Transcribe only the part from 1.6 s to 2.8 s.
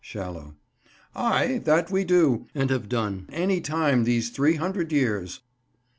that we do, and